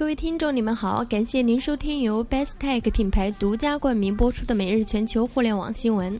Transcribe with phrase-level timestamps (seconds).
[0.00, 6.18] 各位听众，你们好，感谢您收听由 Best Tech 品牌独家冠名播出的每日全球互联网新闻。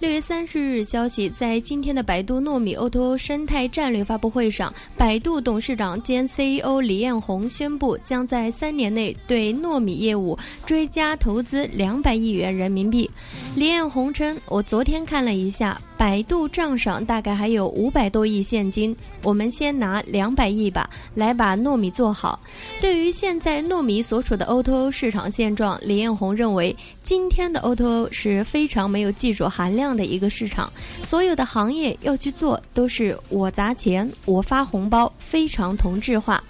[0.00, 13.10] 六月三十日消息，在今天的百度糯米 O2O 生态战略发布会上，百度董事长兼 CEO 李彦宏宣布，将在三年内对糯米业务追加投资两百亿元人民币。
[13.56, 22.40] 李彦宏称：“我昨天看了一下。”百度账上大概还有五百多亿现金，我们先拿两百亿吧，来把糯米做好。
[22.80, 30.72] 对于现在糯米所处的 O2O 市场现状，李彦宏认为，今天的 O2O 是非常没有技术含量的一个市场。
[31.04, 36.42] 所有的行业要去做，都是我砸钱，我发红包，非常同质化。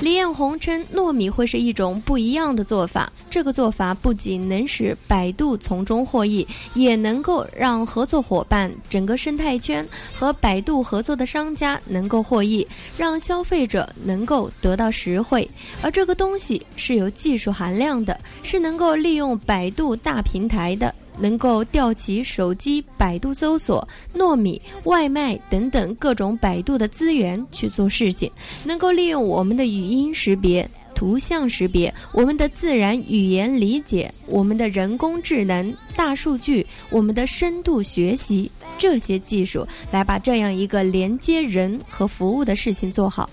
[0.00, 8.70] 李彦宏称，糯米会是一种不一样的做法，这个做法不仅能使百度从中获益，也能够让合作伙伴。
[8.98, 12.66] 整个生态圈和百度合作的商家能够获益，
[12.96, 15.48] 让消费者能够得到实惠，
[15.80, 28.28] 而这个东西是有技术含量的，是能够利用百度大平台的，能够调起手机百度搜索、糯米、外卖等等各种百度的资源去做事情，
[28.64, 30.68] 能够利用我们的语音识别。
[30.94, 43.28] 图像识别，我们的自然语言理解，我们的人工智能、大数据我们的深度学习这些技术来把这样一个连接人和服务的事情做好。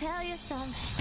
[0.00, 0.99] Tell you something.